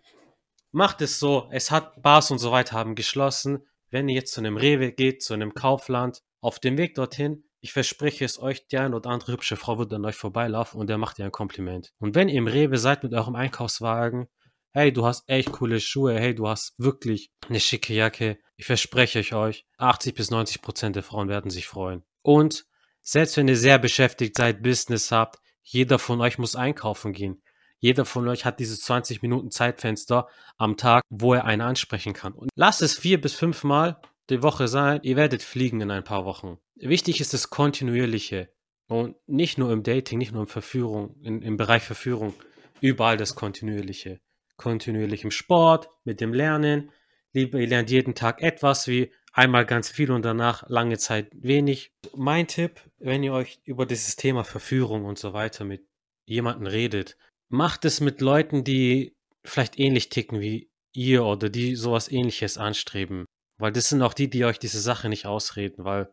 macht 0.72 1.00
es 1.02 1.18
so, 1.18 1.48
es 1.50 1.70
hat 1.70 2.02
Bars 2.02 2.30
und 2.30 2.38
so 2.38 2.50
weiter 2.50 2.76
haben 2.76 2.94
geschlossen. 2.94 3.66
Wenn 3.90 4.08
ihr 4.08 4.16
jetzt 4.16 4.32
zu 4.32 4.40
einem 4.40 4.56
Rewe 4.56 4.90
geht, 4.92 5.22
zu 5.22 5.34
einem 5.34 5.54
Kaufland, 5.54 6.22
auf 6.40 6.58
dem 6.58 6.76
Weg 6.76 6.94
dorthin, 6.94 7.44
ich 7.60 7.72
verspreche 7.72 8.24
es 8.24 8.40
euch, 8.40 8.66
die 8.66 8.78
eine 8.78 8.96
oder 8.96 9.10
andere 9.10 9.32
hübsche 9.32 9.56
Frau 9.56 9.78
wird 9.78 9.92
an 9.92 10.04
euch 10.04 10.16
vorbeilaufen 10.16 10.80
und 10.80 10.88
der 10.88 10.98
macht 10.98 11.20
ihr 11.20 11.24
ein 11.24 11.30
Kompliment. 11.30 11.92
Und 11.98 12.16
wenn 12.16 12.28
ihr 12.28 12.38
im 12.38 12.48
Rewe 12.48 12.78
seid 12.78 13.04
mit 13.04 13.14
eurem 13.14 13.36
Einkaufswagen, 13.36 14.26
hey, 14.72 14.92
du 14.92 15.06
hast 15.06 15.28
echt 15.28 15.52
coole 15.52 15.78
Schuhe, 15.78 16.18
hey, 16.18 16.34
du 16.34 16.48
hast 16.48 16.74
wirklich 16.78 17.30
eine 17.48 17.60
schicke 17.60 17.94
Jacke. 17.94 18.38
Ich 18.56 18.66
verspreche 18.66 19.20
euch, 19.36 19.66
80 19.76 20.14
bis 20.14 20.30
90 20.30 20.62
Prozent 20.62 20.96
der 20.96 21.02
Frauen 21.04 21.28
werden 21.28 21.50
sich 21.50 21.68
freuen. 21.68 22.02
Und 22.22 22.64
selbst 23.00 23.36
wenn 23.36 23.48
ihr 23.48 23.56
sehr 23.56 23.78
beschäftigt 23.78 24.36
seid, 24.36 24.62
Business 24.62 25.12
habt, 25.12 25.38
jeder 25.62 25.98
von 25.98 26.20
euch 26.20 26.38
muss 26.38 26.56
einkaufen 26.56 27.12
gehen. 27.12 27.42
Jeder 27.82 28.06
von 28.06 28.26
euch 28.28 28.46
hat 28.46 28.60
dieses 28.60 28.80
20 28.80 29.20
Minuten 29.20 29.50
Zeitfenster 29.50 30.28
am 30.56 30.76
Tag, 30.78 31.02
wo 31.10 31.34
er 31.34 31.44
einen 31.44 31.60
ansprechen 31.60 32.14
kann. 32.14 32.32
Und 32.32 32.48
lasst 32.54 32.80
es 32.80 32.96
vier 32.96 33.20
bis 33.20 33.34
fünf 33.34 33.64
Mal 33.64 34.00
die 34.30 34.42
Woche 34.42 34.68
sein. 34.68 35.00
Ihr 35.02 35.16
werdet 35.16 35.42
fliegen 35.42 35.80
in 35.80 35.90
ein 35.90 36.04
paar 36.04 36.24
Wochen. 36.24 36.58
Wichtig 36.76 37.20
ist 37.20 37.34
das 37.34 37.50
Kontinuierliche. 37.50 38.48
Und 38.86 39.16
nicht 39.26 39.58
nur 39.58 39.72
im 39.72 39.82
Dating, 39.82 40.18
nicht 40.18 40.32
nur 40.32 40.42
im 40.42 40.48
Verführung, 40.48 41.16
in, 41.22 41.42
im 41.42 41.56
Bereich 41.56 41.82
Verführung. 41.82 42.34
Überall 42.80 43.16
das 43.16 43.34
Kontinuierliche 43.34 44.20
kontinuierlich 44.62 45.24
im 45.24 45.32
Sport, 45.32 45.88
mit 46.04 46.20
dem 46.20 46.32
Lernen. 46.32 46.92
Lieber, 47.32 47.58
ihr 47.58 47.66
lernt 47.66 47.90
jeden 47.90 48.14
Tag 48.14 48.40
etwas, 48.40 48.86
wie 48.86 49.12
einmal 49.32 49.66
ganz 49.66 49.90
viel 49.90 50.12
und 50.12 50.24
danach 50.24 50.68
lange 50.68 50.98
Zeit 50.98 51.30
wenig. 51.32 51.92
Mein 52.14 52.46
Tipp, 52.46 52.80
wenn 52.98 53.24
ihr 53.24 53.32
euch 53.32 53.60
über 53.64 53.86
dieses 53.86 54.14
Thema 54.14 54.44
Verführung 54.44 55.04
und 55.04 55.18
so 55.18 55.32
weiter 55.32 55.64
mit 55.64 55.84
jemandem 56.26 56.68
redet, 56.68 57.16
macht 57.52 57.84
es 57.84 58.00
mit 58.00 58.20
Leuten, 58.20 58.64
die 58.64 59.14
vielleicht 59.44 59.78
ähnlich 59.78 60.08
ticken 60.08 60.40
wie 60.40 60.70
ihr 60.92 61.24
oder 61.24 61.48
die 61.48 61.76
sowas 61.76 62.10
ähnliches 62.10 62.58
anstreben. 62.58 63.26
Weil 63.58 63.72
das 63.72 63.88
sind 63.88 64.02
auch 64.02 64.14
die, 64.14 64.28
die 64.28 64.44
euch 64.44 64.58
diese 64.58 64.80
Sache 64.80 65.08
nicht 65.08 65.26
ausreden, 65.26 65.84
weil 65.84 66.10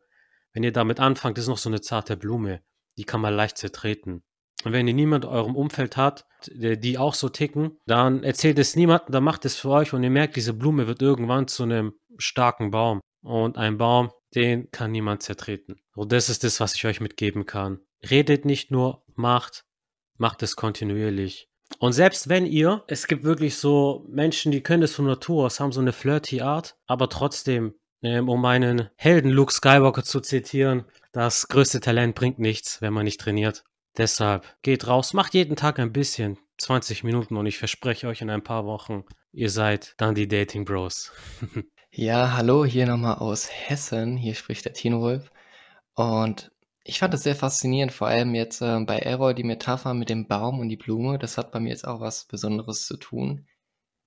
wenn 0.53 0.63
ihr 0.63 0.71
damit 0.71 0.99
anfangt, 0.99 1.37
ist 1.37 1.47
noch 1.47 1.57
so 1.57 1.69
eine 1.69 1.81
zarte 1.81 2.17
Blume, 2.17 2.61
die 2.97 3.03
kann 3.05 3.21
man 3.21 3.33
leicht 3.33 3.57
zertreten. 3.57 4.23
Und 4.65 4.73
wenn 4.73 4.87
ihr 4.87 4.93
niemand 4.93 5.23
in 5.23 5.31
eurem 5.31 5.55
Umfeld 5.55 5.95
habt, 5.95 6.25
die 6.51 6.97
auch 6.97 7.13
so 7.13 7.29
ticken, 7.29 7.77
dann 7.85 8.23
erzählt 8.23 8.59
es 8.59 8.75
niemandem, 8.75 9.13
dann 9.13 9.23
macht 9.23 9.45
es 9.45 9.55
für 9.55 9.69
euch 9.69 9.93
und 9.93 10.03
ihr 10.03 10.09
merkt, 10.09 10.35
diese 10.35 10.53
Blume 10.53 10.87
wird 10.87 11.01
irgendwann 11.01 11.47
zu 11.47 11.63
einem 11.63 11.93
starken 12.17 12.71
Baum. 12.71 12.99
Und 13.21 13.57
ein 13.57 13.77
Baum, 13.77 14.11
den 14.35 14.69
kann 14.71 14.91
niemand 14.91 15.23
zertreten. 15.23 15.79
Und 15.95 16.11
das 16.11 16.29
ist 16.29 16.43
das, 16.43 16.59
was 16.59 16.75
ich 16.75 16.85
euch 16.85 16.99
mitgeben 16.99 17.45
kann. 17.45 17.79
Redet 18.09 18.45
nicht 18.45 18.71
nur, 18.71 19.03
macht, 19.15 19.63
macht 20.19 20.43
es 20.43 20.55
kontinuierlich. 20.55 21.49
Und 21.77 21.93
selbst 21.93 22.29
wenn 22.29 22.45
ihr, 22.45 22.83
es 22.87 23.07
gibt 23.07 23.23
wirklich 23.23 23.55
so 23.57 24.05
Menschen, 24.09 24.51
die 24.51 24.61
können 24.61 24.81
das 24.81 24.93
von 24.93 25.05
Natur 25.05 25.45
aus, 25.45 25.59
haben 25.59 25.71
so 25.71 25.81
eine 25.81 25.93
flirty 25.93 26.41
Art, 26.41 26.77
aber 26.87 27.09
trotzdem, 27.09 27.75
ähm, 28.01 28.27
um 28.27 28.41
meinen 28.41 28.89
Helden 28.95 29.29
Luke 29.29 29.53
Skywalker 29.53 30.03
zu 30.03 30.19
zitieren, 30.19 30.85
das 31.11 31.47
größte 31.47 31.79
Talent 31.79 32.15
bringt 32.15 32.39
nichts, 32.39 32.81
wenn 32.81 32.93
man 32.93 33.05
nicht 33.05 33.19
trainiert. 33.19 33.63
Deshalb 33.97 34.45
geht 34.61 34.87
raus, 34.87 35.13
macht 35.13 35.33
jeden 35.33 35.55
Tag 35.55 35.79
ein 35.79 35.93
bisschen, 35.93 36.37
20 36.57 37.03
Minuten 37.03 37.37
und 37.37 37.45
ich 37.45 37.57
verspreche 37.57 38.07
euch 38.07 38.21
in 38.21 38.29
ein 38.29 38.43
paar 38.43 38.65
Wochen, 38.65 39.05
ihr 39.31 39.49
seid 39.49 39.93
dann 39.97 40.15
die 40.15 40.27
Dating 40.27 40.65
Bros. 40.65 41.11
ja, 41.91 42.33
hallo, 42.35 42.65
hier 42.65 42.85
nochmal 42.85 43.15
aus 43.15 43.49
Hessen. 43.49 44.17
Hier 44.17 44.35
spricht 44.35 44.65
der 44.65 44.73
Tino 44.73 45.01
Wolf. 45.01 45.31
Und 45.95 46.51
ich 46.89 46.99
fand 46.99 47.13
es 47.13 47.23
sehr 47.23 47.35
faszinierend, 47.35 47.91
vor 47.93 48.07
allem 48.07 48.33
jetzt 48.33 48.61
äh, 48.61 48.79
bei 48.81 48.97
Errol 48.97 49.35
die 49.35 49.43
Metapher 49.43 49.93
mit 49.93 50.09
dem 50.09 50.27
Baum 50.27 50.59
und 50.59 50.69
die 50.69 50.75
Blume. 50.75 51.19
Das 51.19 51.37
hat 51.37 51.51
bei 51.51 51.59
mir 51.59 51.69
jetzt 51.69 51.87
auch 51.87 51.99
was 51.99 52.25
Besonderes 52.25 52.85
zu 52.87 52.97
tun. 52.97 53.45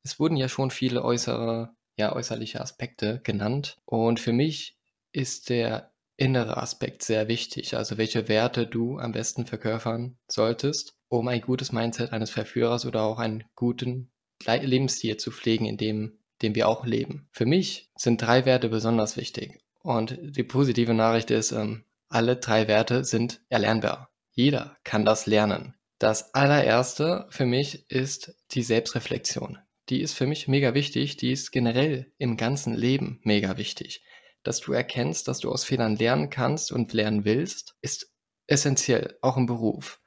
Es 0.03 0.19
wurden 0.19 0.37
ja 0.37 0.49
schon 0.49 0.73
viele 0.73 1.05
äußere, 1.05 1.75
ja, 1.97 2.13
äußerliche 2.13 2.61
Aspekte 2.61 3.21
genannt. 3.23 3.77
Und 3.85 4.19
für 4.19 4.33
mich 4.33 4.77
ist 5.13 5.49
der 5.49 5.93
innere 6.17 6.57
Aspekt 6.57 7.05
sehr 7.05 7.29
wichtig. 7.29 7.77
Also 7.77 7.99
welche 7.99 8.29
Werte 8.29 8.67
du 8.67 8.99
am 8.99 9.13
besten 9.13 9.47
verkörpern 9.47 10.19
solltest, 10.27 10.97
um 11.09 11.29
ein 11.29 11.41
gutes 11.41 11.71
Mindset 11.71 12.13
eines 12.13 12.31
Verführers 12.31 12.85
oder 12.85 13.03
auch 13.03 13.21
einen 13.21 13.45
guten 13.55 14.11
Lebensstil 14.45 15.19
zu 15.19 15.31
pflegen, 15.31 15.67
in 15.67 15.77
dem, 15.77 16.19
dem 16.43 16.57
wir 16.57 16.69
auch 16.69 16.85
leben. 16.85 17.29
Für 17.31 17.47
mich 17.47 17.91
sind 17.97 18.21
drei 18.21 18.45
Werte 18.45 18.69
besonders 18.69 19.17
wichtig. 19.17 19.61
Und 19.83 20.19
die 20.21 20.43
positive 20.43 20.95
Nachricht 20.95 21.31
ist, 21.31 21.53
ähm, 21.53 21.85
alle 22.13 22.37
drei 22.37 22.69
Werte 22.69 23.05
sind 23.05 23.41
erlernbar. 23.49 24.11
Jeder 24.33 24.77
kann 24.85 25.05
das 25.05 25.27
lernen. 25.27 25.75
Das 25.99 26.35
allererste 26.35 27.27
für 27.31 27.47
mich 27.47 27.91
ist 27.91 28.35
die 28.53 28.63
Selbstreflexion. 28.63 29.59
Die 29.89 30.01
ist 30.01 30.15
für 30.15 30.27
mich 30.27 30.49
mega 30.49 30.75
wichtig. 30.75 31.17
Die 31.17 31.33
ist 31.33 31.53
generell 31.53 32.13
im 32.19 32.37
ganzen 32.37 32.75
Leben 32.75 33.21
mega 33.25 33.57
wichtig. 33.57 34.05
Dass 34.43 34.61
du 34.61 34.73
erkennst, 34.73 35.29
dass 35.29 35.39
du 35.39 35.51
aus 35.51 35.65
Fehlern 35.65 35.97
lernen 35.97 36.31
kannst 36.31 36.73
und 36.73 36.93
lernen 36.93 37.25
willst, 37.25 37.77
ist 37.81 38.13
essentiell, 38.47 39.17
auch 39.23 39.37
im 39.37 39.47
Beruf. 39.47 40.01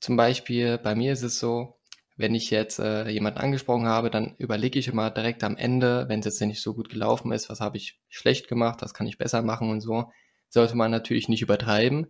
Zum 0.00 0.16
Beispiel 0.16 0.78
bei 0.78 0.94
mir 0.94 1.12
ist 1.12 1.22
es 1.22 1.38
so, 1.38 1.80
wenn 2.16 2.34
ich 2.34 2.50
jetzt 2.50 2.78
äh, 2.78 3.08
jemanden 3.08 3.38
angesprochen 3.38 3.86
habe, 3.86 4.10
dann 4.10 4.34
überlege 4.38 4.78
ich 4.78 4.88
immer 4.88 5.10
direkt 5.10 5.44
am 5.44 5.56
Ende, 5.56 6.08
wenn 6.08 6.20
es 6.20 6.26
jetzt 6.26 6.40
nicht 6.40 6.62
so 6.62 6.74
gut 6.74 6.88
gelaufen 6.88 7.30
ist, 7.32 7.48
was 7.50 7.60
habe 7.60 7.76
ich 7.76 8.00
schlecht 8.08 8.48
gemacht, 8.48 8.80
was 8.82 8.94
kann 8.94 9.06
ich 9.06 9.18
besser 9.18 9.42
machen 9.42 9.70
und 9.70 9.80
so 9.80 10.10
sollte 10.48 10.76
man 10.76 10.90
natürlich 10.90 11.28
nicht 11.28 11.42
übertreiben, 11.42 12.08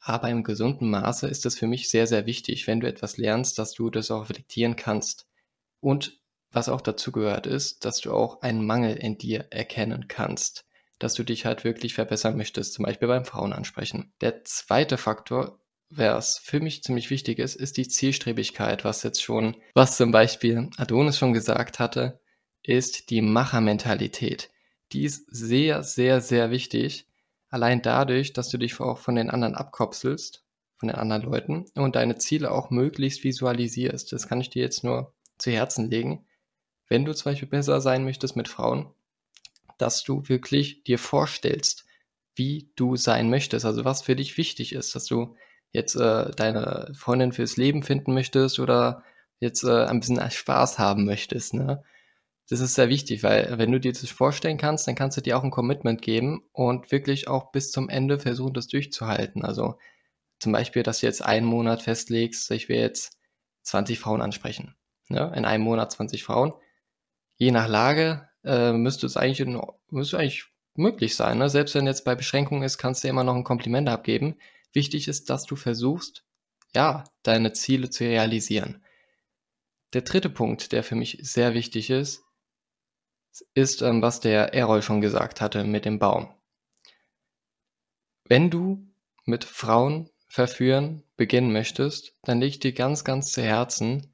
aber 0.00 0.28
im 0.30 0.44
gesunden 0.44 0.90
Maße 0.90 1.26
ist 1.26 1.46
es 1.46 1.58
für 1.58 1.66
mich 1.66 1.90
sehr, 1.90 2.06
sehr 2.06 2.26
wichtig, 2.26 2.66
wenn 2.66 2.80
du 2.80 2.86
etwas 2.86 3.16
lernst, 3.16 3.58
dass 3.58 3.72
du 3.72 3.90
das 3.90 4.10
auch 4.10 4.22
reflektieren 4.22 4.76
kannst. 4.76 5.26
Und 5.80 6.20
was 6.50 6.68
auch 6.68 6.80
dazu 6.80 7.12
gehört 7.12 7.46
ist, 7.46 7.84
dass 7.84 8.00
du 8.00 8.12
auch 8.12 8.42
einen 8.42 8.64
Mangel 8.64 8.96
in 8.96 9.18
dir 9.18 9.46
erkennen 9.50 10.06
kannst, 10.08 10.64
dass 10.98 11.14
du 11.14 11.24
dich 11.24 11.44
halt 11.44 11.64
wirklich 11.64 11.94
verbessern 11.94 12.36
möchtest, 12.36 12.72
zum 12.72 12.84
Beispiel 12.84 13.08
beim 13.08 13.24
Frauen 13.24 13.52
ansprechen. 13.52 14.12
Der 14.20 14.44
zweite 14.44 14.96
Faktor, 14.96 15.60
was 15.90 16.38
für 16.38 16.60
mich 16.60 16.82
ziemlich 16.82 17.10
wichtig 17.10 17.38
ist, 17.38 17.54
ist 17.54 17.76
die 17.76 17.88
Zielstrebigkeit, 17.88 18.84
was 18.84 19.02
jetzt 19.02 19.22
schon, 19.22 19.56
was 19.74 19.96
zum 19.96 20.10
Beispiel 20.12 20.70
Adonis 20.76 21.18
schon 21.18 21.32
gesagt 21.32 21.78
hatte, 21.78 22.20
ist 22.62 23.10
die 23.10 23.22
Machermentalität. 23.22 24.50
Die 24.92 25.04
ist 25.04 25.26
sehr, 25.28 25.82
sehr, 25.82 26.20
sehr 26.20 26.50
wichtig, 26.50 27.06
Allein 27.48 27.82
dadurch, 27.82 28.32
dass 28.32 28.48
du 28.48 28.58
dich 28.58 28.78
auch 28.80 28.98
von 28.98 29.14
den 29.14 29.30
anderen 29.30 29.54
abkopselst, 29.54 30.44
von 30.78 30.88
den 30.88 30.96
anderen 30.96 31.22
Leuten 31.22 31.64
und 31.74 31.96
deine 31.96 32.16
Ziele 32.16 32.50
auch 32.50 32.70
möglichst 32.70 33.24
visualisierst. 33.24 34.12
Das 34.12 34.28
kann 34.28 34.40
ich 34.40 34.50
dir 34.50 34.62
jetzt 34.62 34.84
nur 34.84 35.14
zu 35.38 35.50
Herzen 35.50 35.88
legen. 35.90 36.26
Wenn 36.88 37.04
du 37.04 37.14
zum 37.14 37.32
Beispiel 37.32 37.48
besser 37.48 37.80
sein 37.80 38.04
möchtest 38.04 38.36
mit 38.36 38.48
Frauen, 38.48 38.92
dass 39.78 40.02
du 40.02 40.28
wirklich 40.28 40.84
dir 40.84 40.98
vorstellst, 40.98 41.84
wie 42.34 42.70
du 42.76 42.96
sein 42.96 43.30
möchtest, 43.30 43.64
also 43.64 43.84
was 43.84 44.02
für 44.02 44.16
dich 44.16 44.36
wichtig 44.36 44.72
ist, 44.72 44.94
dass 44.94 45.06
du 45.06 45.36
jetzt 45.72 45.96
äh, 45.96 46.30
deine 46.32 46.92
Freundin 46.94 47.32
fürs 47.32 47.56
Leben 47.56 47.82
finden 47.82 48.14
möchtest 48.14 48.58
oder 48.58 49.02
jetzt 49.40 49.64
äh, 49.64 49.84
ein 49.84 50.00
bisschen 50.00 50.30
Spaß 50.30 50.78
haben 50.78 51.04
möchtest, 51.04 51.54
ne? 51.54 51.82
Das 52.48 52.60
ist 52.60 52.74
sehr 52.74 52.88
wichtig, 52.88 53.24
weil 53.24 53.58
wenn 53.58 53.72
du 53.72 53.80
dir 53.80 53.92
das 53.92 54.08
vorstellen 54.08 54.56
kannst, 54.56 54.86
dann 54.86 54.94
kannst 54.94 55.16
du 55.16 55.20
dir 55.20 55.36
auch 55.36 55.42
ein 55.42 55.50
Commitment 55.50 56.00
geben 56.00 56.44
und 56.52 56.92
wirklich 56.92 57.26
auch 57.26 57.50
bis 57.50 57.72
zum 57.72 57.88
Ende 57.88 58.20
versuchen, 58.20 58.54
das 58.54 58.68
durchzuhalten. 58.68 59.44
Also 59.44 59.78
zum 60.38 60.52
Beispiel, 60.52 60.84
dass 60.84 61.00
du 61.00 61.06
jetzt 61.06 61.22
einen 61.22 61.46
Monat 61.46 61.82
festlegst, 61.82 62.50
ich 62.52 62.68
will 62.68 62.76
jetzt 62.76 63.18
20 63.62 63.98
Frauen 63.98 64.20
ansprechen. 64.20 64.76
Ne? 65.08 65.32
In 65.34 65.44
einem 65.44 65.64
Monat 65.64 65.90
20 65.92 66.22
Frauen. 66.22 66.52
Je 67.36 67.50
nach 67.50 67.68
Lage 67.68 68.28
äh, 68.44 68.72
müsste 68.72 69.06
es 69.06 69.16
eigentlich, 69.16 69.56
müsste 69.90 70.18
eigentlich 70.18 70.46
möglich 70.74 71.16
sein. 71.16 71.38
Ne? 71.38 71.48
Selbst 71.48 71.74
wenn 71.74 71.86
jetzt 71.86 72.04
bei 72.04 72.14
Beschränkungen 72.14 72.62
ist, 72.62 72.78
kannst 72.78 73.02
du 73.02 73.08
immer 73.08 73.24
noch 73.24 73.34
ein 73.34 73.44
Kompliment 73.44 73.88
abgeben. 73.88 74.36
Wichtig 74.72 75.08
ist, 75.08 75.30
dass 75.30 75.44
du 75.44 75.56
versuchst, 75.56 76.24
ja, 76.74 77.04
deine 77.22 77.52
Ziele 77.52 77.90
zu 77.90 78.04
realisieren. 78.04 78.84
Der 79.94 80.02
dritte 80.02 80.28
Punkt, 80.28 80.72
der 80.72 80.82
für 80.82 80.94
mich 80.94 81.18
sehr 81.22 81.54
wichtig 81.54 81.90
ist, 81.90 82.25
ist, 83.54 83.82
ähm, 83.82 84.02
was 84.02 84.20
der 84.20 84.54
Errol 84.54 84.82
schon 84.82 85.00
gesagt 85.00 85.40
hatte 85.40 85.64
mit 85.64 85.84
dem 85.84 85.98
Baum. 85.98 86.28
Wenn 88.24 88.50
du 88.50 88.86
mit 89.24 89.44
Frauen 89.44 90.10
verführen 90.28 91.02
beginnen 91.16 91.52
möchtest, 91.52 92.14
dann 92.22 92.40
leg 92.40 92.60
dir 92.60 92.72
ganz, 92.72 93.04
ganz 93.04 93.32
zu 93.32 93.42
Herzen, 93.42 94.12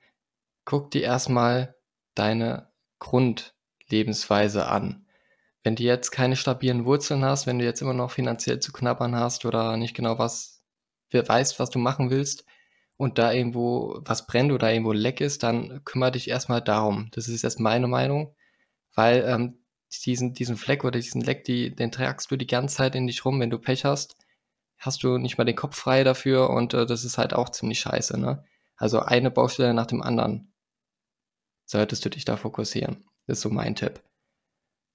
guck 0.64 0.90
dir 0.90 1.02
erstmal 1.02 1.74
deine 2.14 2.70
Grundlebensweise 2.98 4.66
an. 4.66 5.06
Wenn 5.62 5.76
du 5.76 5.82
jetzt 5.82 6.10
keine 6.10 6.36
stabilen 6.36 6.84
Wurzeln 6.84 7.24
hast, 7.24 7.46
wenn 7.46 7.58
du 7.58 7.64
jetzt 7.64 7.82
immer 7.82 7.94
noch 7.94 8.10
finanziell 8.10 8.60
zu 8.60 8.72
knabbern 8.72 9.16
hast 9.16 9.44
oder 9.44 9.76
nicht 9.76 9.94
genau 9.94 10.18
was, 10.18 10.62
weißt, 11.12 11.58
was 11.58 11.70
du 11.70 11.78
machen 11.78 12.10
willst 12.10 12.44
und 12.96 13.18
da 13.18 13.32
irgendwo 13.32 14.00
was 14.04 14.26
brennt 14.26 14.52
oder 14.52 14.72
irgendwo 14.72 14.92
leck 14.92 15.20
ist, 15.20 15.42
dann 15.42 15.84
kümmere 15.84 16.12
dich 16.12 16.28
erstmal 16.28 16.62
darum. 16.62 17.08
Das 17.12 17.28
ist 17.28 17.42
jetzt 17.42 17.60
meine 17.60 17.88
Meinung 17.88 18.34
weil 18.94 19.24
ähm, 19.26 19.58
diesen, 20.04 20.34
diesen 20.34 20.56
Fleck 20.56 20.84
oder 20.84 20.98
diesen 20.98 21.20
Leck, 21.20 21.44
die, 21.44 21.74
den 21.74 21.92
tragst 21.92 22.30
du 22.30 22.36
die 22.36 22.46
ganze 22.46 22.76
Zeit 22.76 22.94
in 22.94 23.06
dich 23.06 23.24
rum. 23.24 23.40
Wenn 23.40 23.50
du 23.50 23.58
Pech 23.58 23.84
hast, 23.84 24.16
hast 24.78 25.02
du 25.02 25.18
nicht 25.18 25.38
mal 25.38 25.44
den 25.44 25.56
Kopf 25.56 25.76
frei 25.76 26.04
dafür 26.04 26.50
und 26.50 26.74
äh, 26.74 26.86
das 26.86 27.04
ist 27.04 27.18
halt 27.18 27.34
auch 27.34 27.50
ziemlich 27.50 27.80
scheiße. 27.80 28.18
Ne? 28.18 28.44
Also 28.76 29.00
eine 29.00 29.30
Baustelle 29.30 29.74
nach 29.74 29.86
dem 29.86 30.02
anderen 30.02 30.52
solltest 31.64 32.04
du 32.04 32.10
dich 32.10 32.24
da 32.24 32.36
fokussieren. 32.36 33.04
Das 33.26 33.38
ist 33.38 33.42
so 33.42 33.50
mein 33.50 33.74
Tipp. 33.74 34.02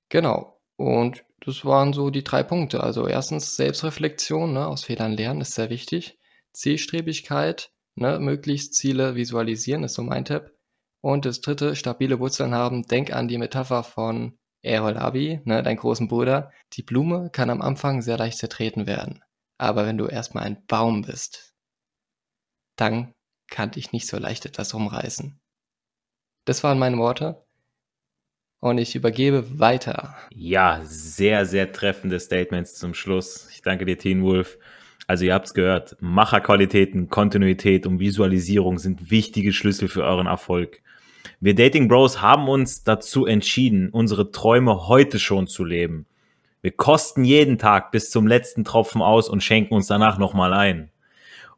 Genau. 0.09 0.59
Und 0.75 1.23
das 1.39 1.65
waren 1.65 1.93
so 1.93 2.09
die 2.09 2.23
drei 2.23 2.43
Punkte. 2.43 2.83
Also 2.83 3.07
erstens 3.07 3.55
Selbstreflexion, 3.55 4.53
ne, 4.53 4.67
aus 4.67 4.83
Fehlern 4.83 5.13
lernen 5.13 5.41
ist 5.41 5.53
sehr 5.53 5.69
wichtig. 5.69 6.19
Zielstrebigkeit, 6.53 7.71
ne, 7.95 8.19
möglichst 8.19 8.75
Ziele 8.75 9.15
visualisieren 9.15 9.83
ist 9.83 9.93
so 9.93 10.03
mein 10.03 10.25
Tipp. 10.25 10.56
Und 11.01 11.25
das 11.25 11.41
dritte, 11.41 11.75
stabile 11.75 12.19
Wurzeln 12.19 12.53
haben. 12.53 12.83
Denk 12.83 13.13
an 13.13 13.27
die 13.27 13.37
Metapher 13.37 13.83
von 13.83 14.37
Errol 14.61 14.97
Abi, 14.97 15.41
ne, 15.45 15.63
dein 15.63 15.77
großen 15.77 16.07
Bruder. 16.07 16.51
Die 16.73 16.83
Blume 16.83 17.29
kann 17.31 17.49
am 17.49 17.61
Anfang 17.61 18.01
sehr 18.01 18.17
leicht 18.17 18.37
zertreten 18.37 18.87
werden. 18.87 19.23
Aber 19.57 19.85
wenn 19.85 19.97
du 19.97 20.07
erstmal 20.07 20.43
ein 20.43 20.65
Baum 20.67 21.03
bist, 21.03 21.53
dann 22.75 23.13
kann 23.49 23.71
dich 23.71 23.91
nicht 23.91 24.07
so 24.07 24.17
leicht 24.17 24.45
etwas 24.45 24.73
rumreißen. 24.73 25.39
Das 26.45 26.63
waren 26.63 26.79
meine 26.79 26.97
Worte. 26.97 27.43
Und 28.59 28.79
ich 28.79 28.95
übergebe 28.95 29.59
weiter. 29.59 30.15
Ja, 30.31 30.81
sehr, 30.83 31.45
sehr 31.45 31.71
treffende 31.71 32.19
Statements 32.19 32.75
zum 32.75 32.93
Schluss. 32.93 33.49
Ich 33.51 33.61
danke 33.61 33.85
dir, 33.85 33.97
Teen 33.97 34.23
Wolf. 34.23 34.57
Also 35.05 35.25
ihr 35.25 35.33
habt's 35.33 35.53
gehört, 35.53 35.95
Macherqualitäten, 36.01 37.09
Kontinuität 37.09 37.85
und 37.85 37.99
Visualisierung 37.99 38.77
sind 38.77 39.09
wichtige 39.09 39.53
Schlüssel 39.53 39.87
für 39.87 40.03
euren 40.03 40.27
Erfolg. 40.27 40.81
Wir 41.39 41.53
Dating 41.53 41.87
Bros 41.87 42.19
haben 42.19 42.49
uns 42.49 42.83
dazu 42.83 43.27
entschieden, 43.27 43.89
unsere 43.89 44.31
Träume 44.31 44.87
heute 44.87 45.19
schon 45.19 45.45
zu 45.45 45.63
leben. 45.63 46.07
Wir 46.63 46.71
kosten 46.71 47.23
jeden 47.23 47.59
Tag 47.59 47.91
bis 47.91 48.09
zum 48.09 48.25
letzten 48.25 48.63
Tropfen 48.63 49.03
aus 49.03 49.29
und 49.29 49.43
schenken 49.43 49.75
uns 49.75 49.85
danach 49.85 50.17
nochmal 50.17 50.51
ein. 50.51 50.89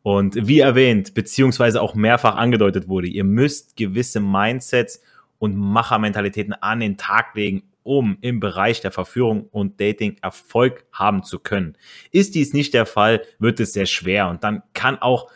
Und 0.04 0.48
wie 0.48 0.60
erwähnt, 0.60 1.14
beziehungsweise 1.14 1.82
auch 1.82 1.96
mehrfach 1.96 2.36
angedeutet 2.36 2.90
wurde, 2.90 3.08
ihr 3.08 3.24
müsst 3.24 3.78
gewisse 3.78 4.20
Mindsets 4.20 5.02
und 5.38 5.56
Machermentalitäten 5.56 6.54
an 6.54 6.82
den 6.82 6.98
Tag 6.98 7.34
legen, 7.36 7.64
um 7.84 8.18
im 8.20 8.42
Bereich 8.42 8.82
der 8.82 8.92
Verführung 8.92 9.48
und 9.50 9.80
Dating 9.80 10.18
Erfolg 10.22 10.84
haben 10.92 11.24
zu 11.24 11.40
können. 11.40 11.78
Ist 12.12 12.36
dies 12.36 12.52
nicht 12.52 12.74
der 12.74 12.86
Fall, 12.86 13.22
wird 13.40 13.62
es 13.62 13.72
sehr 13.72 13.86
schwer 13.86 14.28
und 14.28 14.44
dann 14.44 14.62
kann 14.74 15.02
auch 15.02 15.32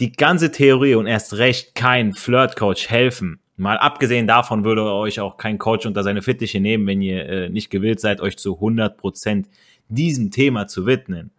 die 0.00 0.12
ganze 0.12 0.50
Theorie 0.52 0.96
und 0.96 1.06
erst 1.06 1.38
recht 1.38 1.74
kein 1.74 2.12
Flirt-Coach 2.12 2.90
helfen. 2.90 3.40
Mal 3.56 3.78
abgesehen 3.78 4.26
davon 4.26 4.64
würde 4.64 4.84
euch 4.92 5.18
auch 5.20 5.38
kein 5.38 5.58
Coach 5.58 5.86
unter 5.86 6.02
seine 6.02 6.20
Fittiche 6.20 6.60
nehmen, 6.60 6.86
wenn 6.86 7.00
ihr 7.00 7.26
äh, 7.26 7.48
nicht 7.48 7.70
gewillt 7.70 8.00
seid, 8.00 8.20
euch 8.20 8.36
zu 8.36 8.54
100% 8.58 9.46
diesem 9.88 10.30
Thema 10.30 10.66
zu 10.66 10.84
widmen. 10.84 11.30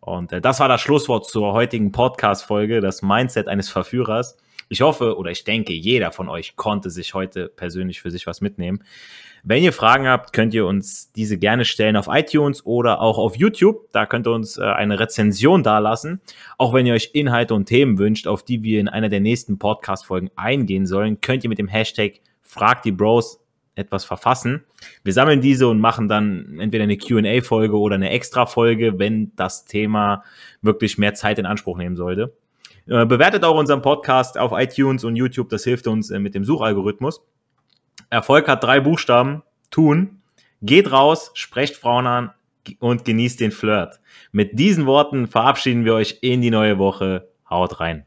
Und 0.00 0.32
äh, 0.32 0.40
das 0.40 0.60
war 0.60 0.68
das 0.68 0.82
Schlusswort 0.82 1.26
zur 1.26 1.52
heutigen 1.52 1.92
Podcast-Folge, 1.92 2.80
das 2.80 3.02
Mindset 3.02 3.48
eines 3.48 3.70
Verführers. 3.70 4.36
Ich 4.68 4.80
hoffe 4.80 5.16
oder 5.16 5.30
ich 5.30 5.44
denke, 5.44 5.72
jeder 5.72 6.10
von 6.10 6.28
euch 6.28 6.56
konnte 6.56 6.90
sich 6.90 7.14
heute 7.14 7.48
persönlich 7.48 8.00
für 8.00 8.10
sich 8.10 8.26
was 8.26 8.40
mitnehmen. 8.40 8.82
Wenn 9.44 9.62
ihr 9.62 9.72
Fragen 9.72 10.08
habt, 10.08 10.32
könnt 10.32 10.54
ihr 10.54 10.66
uns 10.66 11.12
diese 11.12 11.38
gerne 11.38 11.64
stellen 11.64 11.96
auf 11.96 12.08
iTunes 12.10 12.66
oder 12.66 13.00
auch 13.00 13.16
auf 13.16 13.36
YouTube. 13.36 13.92
Da 13.92 14.04
könnt 14.04 14.26
ihr 14.26 14.32
uns 14.32 14.58
äh, 14.58 14.64
eine 14.64 14.98
Rezension 14.98 15.62
dalassen. 15.62 16.20
Auch 16.58 16.74
wenn 16.74 16.84
ihr 16.84 16.94
euch 16.94 17.10
Inhalte 17.12 17.54
und 17.54 17.66
Themen 17.66 17.98
wünscht, 17.98 18.26
auf 18.26 18.42
die 18.42 18.64
wir 18.64 18.80
in 18.80 18.88
einer 18.88 19.08
der 19.08 19.20
nächsten 19.20 19.58
Podcast-Folgen 19.58 20.30
eingehen 20.34 20.84
sollen, 20.84 21.20
könnt 21.20 21.44
ihr 21.44 21.50
mit 21.50 21.58
dem 21.58 21.68
Hashtag 21.68 22.14
Frag 22.42 22.82
die 22.82 22.90
Bros 22.92 23.40
etwas 23.76 24.04
verfassen. 24.04 24.64
Wir 25.04 25.12
sammeln 25.12 25.40
diese 25.40 25.68
und 25.68 25.78
machen 25.78 26.08
dann 26.08 26.58
entweder 26.58 26.84
eine 26.84 26.96
QA-Folge 26.96 27.78
oder 27.78 27.94
eine 27.94 28.10
Extra-Folge, 28.10 28.98
wenn 28.98 29.30
das 29.36 29.64
Thema 29.64 30.24
wirklich 30.62 30.98
mehr 30.98 31.14
Zeit 31.14 31.38
in 31.38 31.46
Anspruch 31.46 31.76
nehmen 31.76 31.94
sollte. 31.94 32.32
Äh, 32.88 33.04
bewertet 33.04 33.44
auch 33.44 33.58
unseren 33.58 33.82
Podcast 33.82 34.38
auf 34.38 34.52
iTunes 34.52 35.04
und 35.04 35.16
YouTube, 35.16 35.48
das 35.48 35.64
hilft 35.64 35.86
uns 35.88 36.10
äh, 36.10 36.18
mit 36.18 36.34
dem 36.34 36.44
Suchalgorithmus. 36.44 37.20
Erfolg 38.10 38.46
hat 38.48 38.62
drei 38.62 38.80
Buchstaben, 38.80 39.42
tun. 39.70 40.22
Geht 40.62 40.90
raus, 40.90 41.30
sprecht 41.34 41.76
Frauen 41.76 42.06
an 42.06 42.30
und 42.78 43.04
genießt 43.04 43.40
den 43.40 43.50
Flirt. 43.50 44.00
Mit 44.32 44.58
diesen 44.58 44.86
Worten 44.86 45.26
verabschieden 45.26 45.84
wir 45.84 45.94
euch 45.94 46.18
in 46.22 46.40
die 46.40 46.50
neue 46.50 46.78
Woche. 46.78 47.28
Haut 47.48 47.78
rein. 47.78 48.06